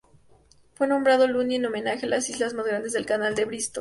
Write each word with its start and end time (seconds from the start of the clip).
Fue 0.73 0.87
nombrado 0.87 1.27
Lundy 1.27 1.57
en 1.57 1.67
homenaje 1.67 2.07
a 2.07 2.09
la 2.09 2.17
isla 2.17 2.49
más 2.55 2.65
grande 2.65 2.89
del 2.89 3.05
canal 3.05 3.35
de 3.35 3.45
Bristol. 3.45 3.69